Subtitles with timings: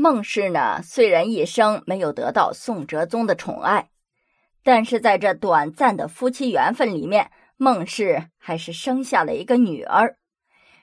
[0.00, 3.90] 孟氏呢，虽然一生没有得到宋哲宗的宠爱，
[4.62, 10.16] 但是在这短暂的夫妻缘分里面，孟氏还是生下了一个女儿。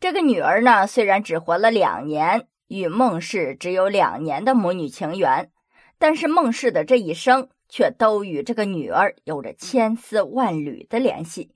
[0.00, 5.52] 这个女儿呢，虽然只活了两年，与孟氏只有两年的母女情缘，
[5.98, 11.52] 但是孟氏的这一生却都与这个女儿有着千丝万缕的联系。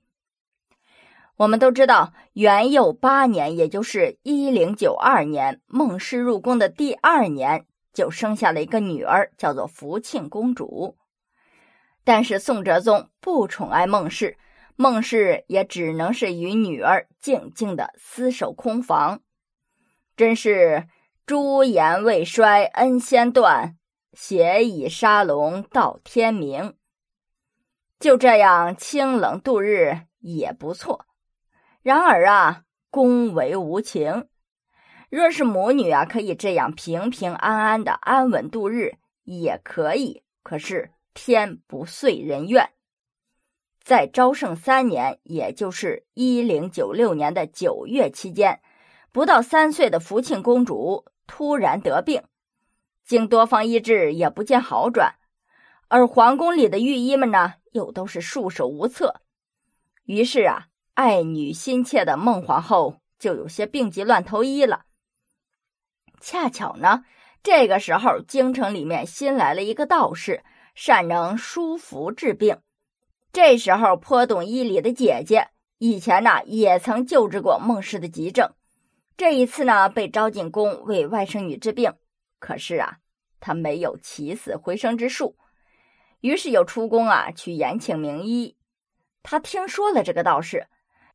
[1.37, 10.97] 我们都知道，元佑八年，也就是一零九二年，孟氏入宫的第二年，就生下了一个女儿，叫做福庆公主。
[12.03, 14.37] 但是宋哲宗不宠爱孟氏，
[14.75, 19.21] 孟氏也只能是与女儿静静的厮守空房。
[20.15, 20.87] 真是
[21.25, 23.77] 朱颜未衰恩先断，
[24.13, 26.75] 斜倚沙龙到天明。
[27.99, 31.05] 就这样清冷度日也不错。
[31.83, 34.27] 然而啊，宫闱无情。
[35.09, 40.21] 若是母女啊，可以这样平平安安的安稳度日，也可以。
[40.43, 42.69] 可是天不遂人愿，
[43.83, 48.61] 在昭圣三年，也就是一零九六年的九月期间，
[49.11, 52.21] 不到三岁的福庆公主突然得病，
[53.03, 55.15] 经多方医治也不见好转，
[55.87, 59.21] 而皇宫里的御医们呢，又都是束手无策。
[60.05, 60.67] 于是啊。
[60.93, 64.85] 爱女心切的孟皇后就有些病急乱投医了。
[66.19, 67.03] 恰巧呢，
[67.41, 70.43] 这个时候京城里面新来了一个道士，
[70.75, 72.59] 善能梳服治病。
[73.31, 75.47] 这时候颇懂医理的姐姐，
[75.77, 78.53] 以前呢也曾救治过孟氏的急症，
[79.15, 81.93] 这一次呢被招进宫为外甥女治病。
[82.37, 82.97] 可是啊，
[83.39, 85.37] 她没有起死回生之术，
[86.19, 88.57] 于是又出宫啊去延请名医。
[89.23, 90.67] 他听说了这个道士。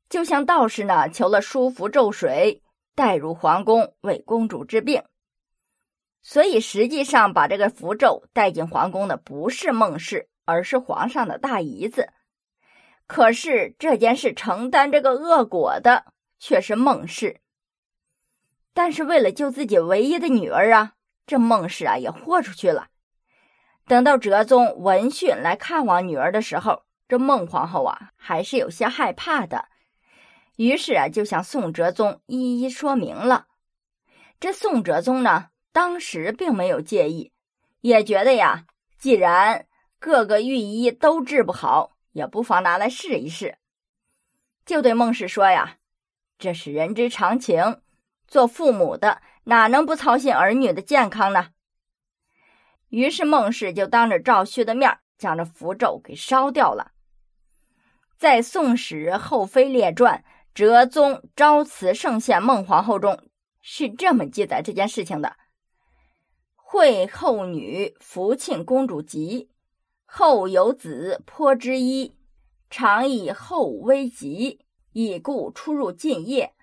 [0.09, 2.63] 就向道士呢求了书符咒水，
[2.95, 5.03] 带入皇宫为公主治病。
[6.23, 12.13] 所以实际上把这个符咒带进皇宫的不是孟氏，而是皇上的大姨子。
[13.07, 16.07] 可是这件事承担这个恶果的
[16.41, 17.41] 却是孟氏。
[18.75, 20.95] 但是为了救自己唯一的女儿啊，
[21.27, 22.89] 这孟氏啊也豁出去了。
[23.87, 29.69] 等到哲宗闻讯来看望女儿的时候，这孟皇后啊还是有些害怕的。
[30.57, 33.47] 于是啊，就向宋哲宗一一说明了。
[34.41, 37.33] 这宋哲宗呢，当时并没有介意，
[37.83, 38.65] 也觉得呀，
[38.99, 39.67] 既然
[39.99, 43.59] 各个御医都治不好，也不妨拿来试一试。
[44.65, 45.77] 就对孟氏说呀
[46.39, 47.83] ：“这是人之常情，
[48.27, 51.49] 做父母的哪能不操心儿女的健康呢？”
[52.89, 56.93] 于是孟氏就当着赵旭的面将这符咒给烧掉了。
[58.17, 60.25] 在《宋史后妃列传》。
[60.57, 63.21] 哲宗昭慈圣献孟皇后中
[63.61, 65.37] 是这么记载这件事情的：
[66.55, 69.51] 惠后女福庆公主疾，
[70.07, 72.17] 后有子颇之一，
[72.71, 76.55] 常以后危急，以故出入禁业。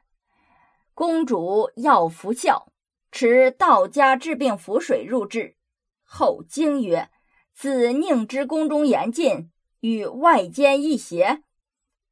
[0.95, 2.73] 公主要服孝，
[3.11, 5.55] 持道家治病符水入治。
[6.01, 7.11] 后惊曰
[7.53, 9.51] ：“子宁知宫中严禁，
[9.81, 11.43] 与外间一邪？”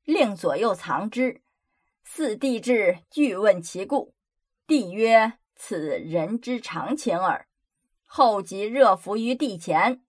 [0.06, 1.41] 令左右藏之。
[2.14, 4.14] 四帝至，具问其故。
[4.68, 7.48] 帝曰：“此人之常情耳。”
[8.06, 10.04] 后即热服于帝前。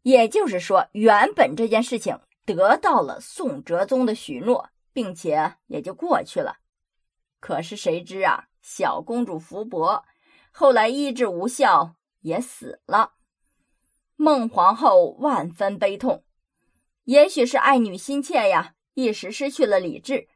[0.00, 6.60] 也就是说，原本这件事情得到了宋哲宗的许诺，并且也就过去了。
[7.40, 10.06] 可是谁知啊，小公主福伯
[10.50, 13.16] 后来医治无效，也死了。
[14.16, 16.24] 孟皇后万分悲痛，
[17.04, 20.28] 也许是爱女心切呀，一时失去了理智。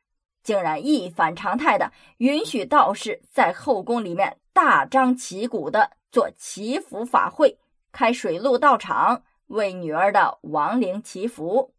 [0.44, 7.58] 竟然一反常态的允许道士在后宫里面大张旗鼓的做祈福法会，
[7.90, 11.74] 开水陆道场为女儿的亡灵祈福。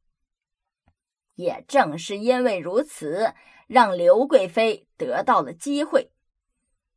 [1.36, 3.34] 也正是因为如此，
[3.68, 6.12] 让刘贵妃得到了机会，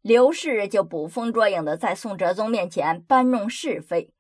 [0.01, 4.13] 刘氏就捕风捉影的在宋哲宗面前搬弄是非。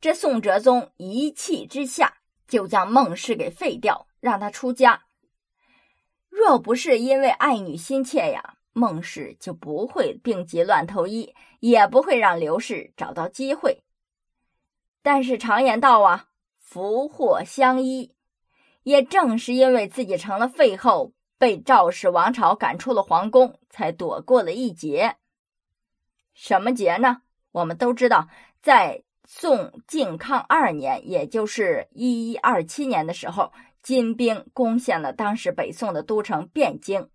[0.00, 5.04] 这宋哲宗一气之下就将孟氏给废掉，让他出家。
[6.34, 13.84] 若不是因为爱女心切呀，孟氏就不会病急乱投医，也不会让刘氏找到机会。
[15.00, 16.26] 但是常言道啊，
[16.58, 18.16] 福祸相依，
[18.82, 25.14] 也正是因为自己成了废后，被赵氏王朝赶出了皇宫，才躲过了一劫。
[26.32, 27.22] 什么劫呢？
[27.52, 28.28] 我们都知道，
[28.60, 33.52] 在宋靖康二年，也就是一一二七年的时候。
[33.84, 37.10] 金兵攻陷了当时北宋的都城汴京，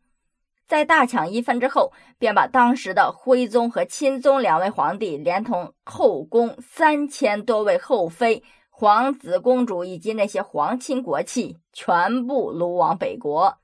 [0.68, 13.58] 在大抢一番之后，便把当时的徽宗和钦宗两位皇帝，连同后宫三千多位后妃、皇子公主以及那些皇亲国戚，全部掳往北国。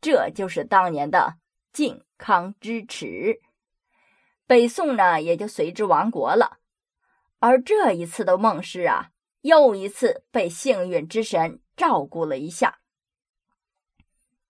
[0.00, 1.34] 这就是当年的
[1.72, 3.40] 靖康之耻。
[4.46, 6.58] 北宋呢，也就随之亡国了。
[7.40, 9.08] 而这一次的孟氏啊，
[9.40, 12.78] 又一次被幸运之神照顾了一下。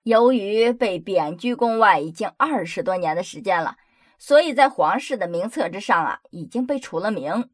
[0.04, 3.76] 由于被贬居宫外已经二十多年的时间了，
[4.18, 7.50] 所以在皇室的名册之上啊，已经被除了名。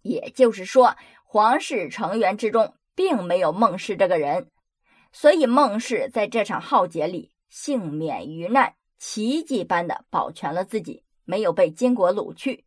[0.00, 4.50] 也就是说，皇室成员之中并没有孟氏这个人，
[5.12, 12.64] 所以孟氏在这场浩劫里幸免于难，奇迹般的保全了自己，没有被金国掳去。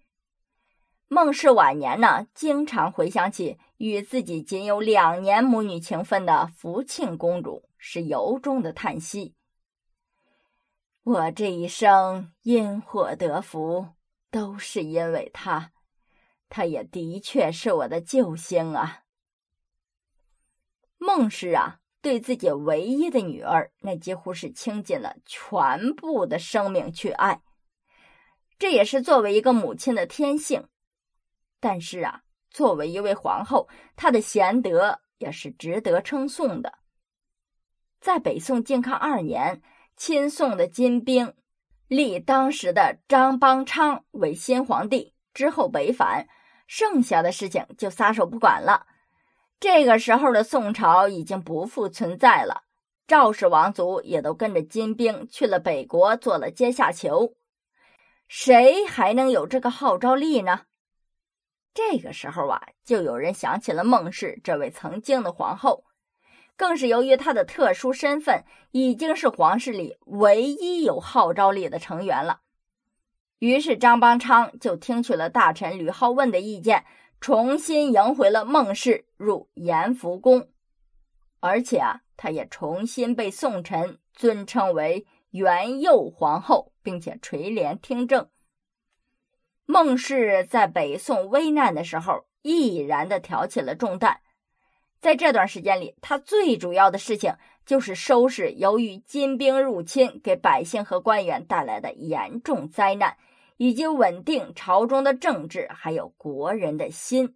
[1.07, 7.67] 孟氏晚年呢，经常回想起与自己仅有两年母女情分的福庆公主。
[7.79, 9.35] 是由衷的叹息。
[11.03, 13.89] 我这一生因祸得福，
[14.29, 15.71] 都是因为他，
[16.49, 19.03] 他也的确是我的救星啊。
[20.97, 27.41] 孟氏啊，对自己唯一的女儿，那几乎是倾尽了全部的生命去爱，
[28.57, 30.67] 这也是作为一个母亲的天性。
[31.59, 36.77] 但是啊，作为一位皇后，她的贤德也是值得称颂的。
[37.99, 39.61] 在北宋靖康二年，
[39.95, 41.33] 亲宋的金兵
[41.87, 46.27] 立当时的张邦昌为新皇帝，之后北返，
[46.67, 48.85] 剩下的事情就撒手不管了。
[49.59, 52.65] 这个时候的宋朝已经不复存在了，
[53.07, 57.35] 赵氏王族也都跟着金兵去了北国，做了阶下囚。
[58.27, 60.61] 谁还能有这个号召力呢？
[61.77, 65.83] 这个时候啊，就有人想起了孟氏这位曾经的皇后。
[66.55, 72.41] 更是由于她的特殊身份，已经是皇室里唯一有号召力的成员了。
[73.37, 76.83] 于是张邦昌就听取了大臣吕浩问的意见，
[77.21, 80.49] 重新迎回了孟氏入延福宫，
[81.41, 88.27] 而且啊，他也重新被宋臣尊称为元佑皇后，并且垂帘听政。
[89.69, 94.21] 孟氏在北宋危难的时候，毅然的挑起了重担。
[95.01, 97.35] 在这段时间里，他最主要的事情
[97.65, 103.17] 就是收拾由于金兵入侵给百姓和官员带来的严重灾难，
[103.57, 107.35] 以及稳定朝中的政治，还有国人的心。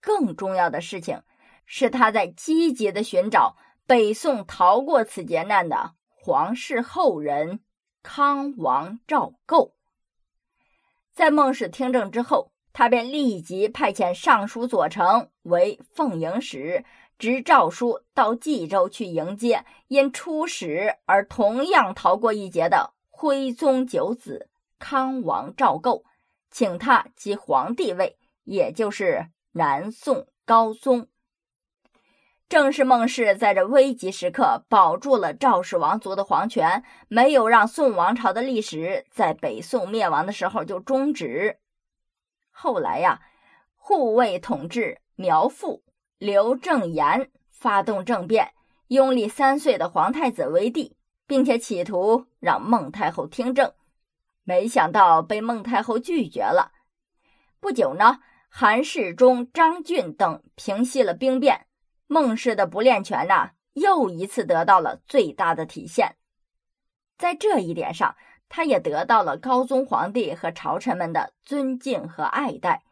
[0.00, 1.22] 更重要的事情
[1.64, 3.56] 是，他在积极的寻找
[3.86, 7.60] 北宋逃过此劫难的皇室后人
[8.02, 9.76] 康王赵构。
[11.14, 12.50] 在孟氏听政之后。
[12.76, 16.84] 他便立即派遣尚书左丞为奉迎使，
[17.18, 24.48] 执诏书到冀州去迎接因出使而同样逃过一劫的徽宗九子
[24.80, 26.04] 康王赵构，
[26.50, 31.06] 请他即皇帝位，也就是南宋高宗。
[32.54, 41.58] 正是孟氏在这危急时刻保住了赵氏王族的皇权，没有让宋王朝的历史在北宋灭亡的时候就终止。
[42.52, 43.20] 后来呀，
[43.74, 45.82] 护卫统治苗阜
[46.16, 48.52] 刘正言发动政变，
[48.86, 50.96] 拥立三岁的皇太子为帝，
[51.26, 53.72] 并且企图让孟太后听政，
[54.44, 56.70] 没想到被孟太后拒绝了。
[57.58, 61.66] 不久呢，韩世忠、张俊等平息了兵变，
[62.14, 66.14] 孟氏的不恋权呐，又一次得到了最大的体现。
[67.18, 68.14] 在这一点上。
[68.46, 72.84] 他也得到了高宗皇帝和朝臣们的尊敬和爱戴。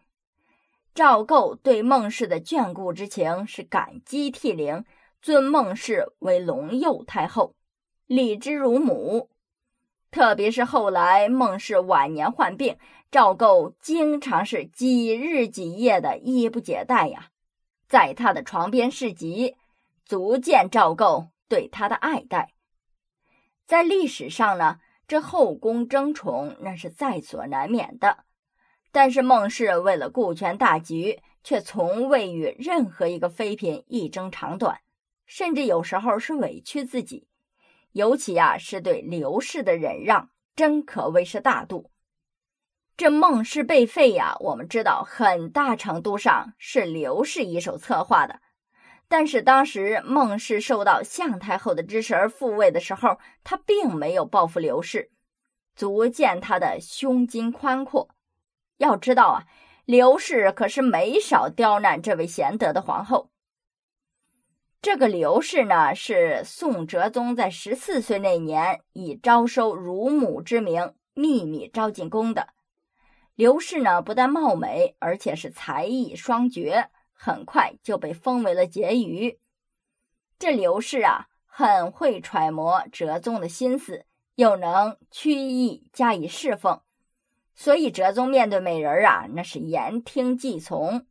[0.92, 4.84] 赵构对孟氏的眷顾之情是感激涕零，
[5.20, 7.54] 尊孟氏为隆佑太后，
[8.08, 9.30] 礼之如母。
[10.10, 12.76] 特别是后来孟氏晚年患病，
[13.12, 17.28] 赵构经常是几日几夜的衣不解带呀，
[17.92, 19.54] 在他的床边侍疾，
[20.06, 22.54] 足见赵构对他的爱戴。
[23.66, 24.78] 在历史上呢？
[25.06, 28.24] 这后宫争宠那是在所难免的，
[28.92, 34.80] 但是孟氏为了顾全大局，却从未与任何一个妃嫔一争长短，
[35.26, 37.28] 甚至有时候是委屈自己。
[37.92, 41.90] 尤其啊，是对刘氏的忍让，真可谓是大度。
[42.96, 48.40] 这孟氏被废呀，我们知道很大程度上是刘氏一手策划的。
[49.08, 55.10] 但是当时孟氏受到向太后的支持而复位的时候，他并没有报复刘氏，
[55.74, 58.08] 足见他的胸襟宽阔。
[58.78, 59.44] 要知道啊，
[59.84, 63.30] 刘氏可是没少刁难这位贤德的皇后。
[64.80, 72.48] 这个刘氏呢，是宋哲宗在十四岁那年以招收乳母之名秘密招进宫的。
[73.34, 79.38] 刘氏呢，不但貌美，而且是才艺双绝，很快就被封为了婕妤。
[80.38, 86.82] 这刘氏啊，很会揣摩哲宗的心思，又能曲意加以侍奉，
[87.54, 91.06] 所以哲宗面对美人啊，那是言听计从，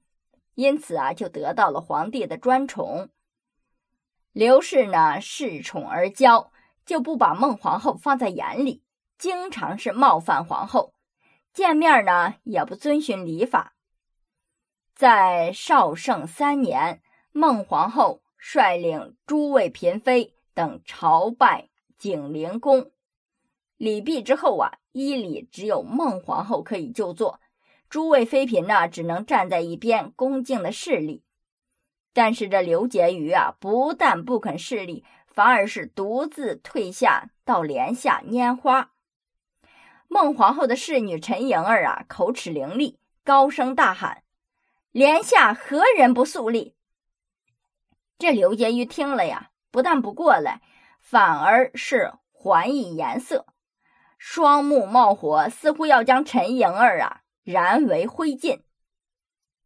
[0.53, 3.09] 因此啊，就得到了皇帝的专宠。
[4.31, 6.49] 刘氏呢，恃宠而骄，
[6.85, 8.83] 就不把孟皇后放在眼里，
[9.17, 10.93] 经常是冒犯皇后，
[11.53, 13.75] 见面呢也不遵循礼法。
[14.95, 22.91] 在绍圣三年，孟皇后率领诸位嫔妃等朝拜景陵宫，
[23.77, 27.39] 礼毕之后啊，依礼只有孟皇后可以就坐，
[27.89, 31.23] 诸位妃嫔呢只能站在一边恭敬的侍立。
[32.13, 38.90] 但是这刘婕妤啊，不但不肯势力，反而是独自退下到帘下拈花。
[40.13, 44.23] 孟皇后的侍女陈莹儿啊，口齿伶俐，高声大喊
[44.91, 46.75] ：“帘下何人不肃立？”
[48.19, 50.61] 这刘婕妤听了呀，不但不过来，
[50.99, 53.45] 反而是还以颜色，
[54.17, 58.63] 双目冒火，似乎要将陈莹儿啊燃为灰烬。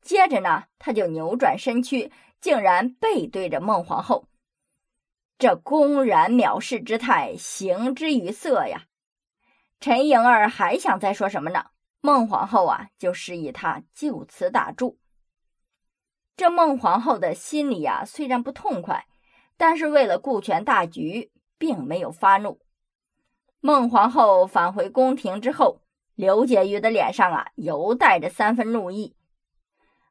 [0.03, 2.11] 接着呢，他就扭转身躯。
[2.39, 4.27] 竟然背对着孟皇后，
[5.39, 8.83] 这公然藐视之态，形之于色呀！
[9.79, 11.65] 陈莹儿还想再说什么呢？
[12.01, 14.99] 孟皇后啊，就示意他就此打住。
[16.35, 19.05] 这孟皇后的心里呀，虽然不痛快，
[19.57, 22.59] 但是为了顾全大局，并没有发怒。
[23.59, 25.81] 孟皇后返回宫廷之后，
[26.15, 29.15] 刘婕妤的脸上啊，犹带着三分怒意。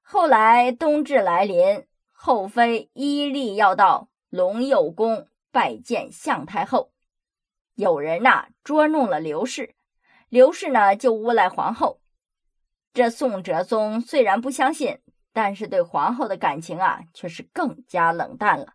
[0.02, 1.86] 后来冬至来临。
[2.16, 6.93] 后妃依例要到隆佑宫拜见向太后，
[7.74, 9.74] 有人呐捉弄了刘氏，
[10.28, 12.00] 刘氏呢就诬赖皇后。
[12.92, 15.00] 这宋哲宗虽然不相信，
[15.32, 18.74] 但是对皇后的感情啊却是更加冷淡了。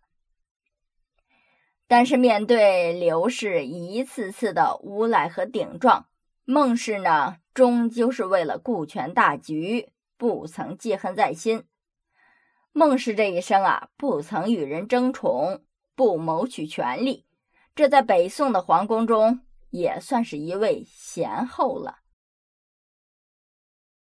[1.88, 6.06] 但是面对刘氏一次次的诬赖和顶撞，
[6.44, 11.64] 孟氏呢终究是为了顾全大局，不曾记恨在心。
[12.72, 15.64] 孟氏这一生啊，不曾与人争宠，
[15.96, 17.24] 不谋取权力，
[17.74, 21.99] 这在北宋的皇宫中也算是一位贤后了。